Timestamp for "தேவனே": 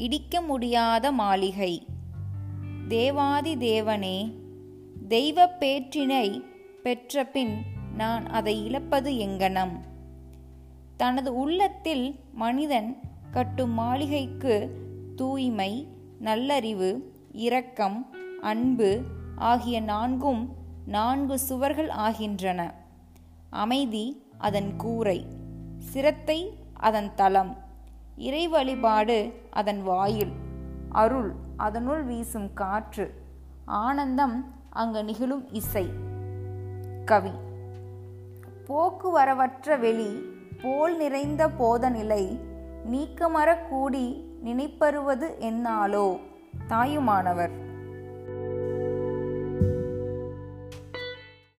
3.56-4.32